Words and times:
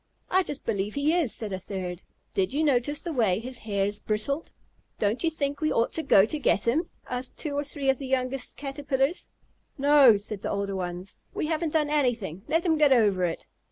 "I 0.31 0.41
just 0.41 0.65
believe 0.65 0.95
he 0.95 1.13
is," 1.13 1.31
said 1.31 1.53
a 1.53 1.59
third. 1.59 2.01
"Did 2.33 2.53
you 2.55 2.63
notice 2.63 3.01
the 3.01 3.13
way 3.13 3.37
his 3.37 3.59
hairs 3.59 3.99
bristled?" 3.99 4.51
"Don't 4.97 5.23
you 5.23 5.29
think 5.29 5.61
we 5.61 5.71
ought 5.71 5.93
to 5.93 6.01
go 6.01 6.25
to 6.25 6.39
get 6.39 6.67
him?" 6.67 6.89
asked 7.07 7.37
two 7.37 7.55
or 7.55 7.63
three 7.63 7.87
of 7.87 7.99
the 7.99 8.07
youngest 8.07 8.57
Caterpillars. 8.57 9.27
"No," 9.77 10.17
said 10.17 10.41
the 10.41 10.49
older 10.49 10.75
ones. 10.75 11.17
"We 11.35 11.45
haven't 11.45 11.73
done 11.73 11.91
anything. 11.91 12.41
Let 12.47 12.65
him 12.65 12.79
get 12.79 12.91
over 12.91 13.25
it." 13.25 13.45